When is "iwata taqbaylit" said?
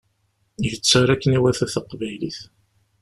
1.37-2.39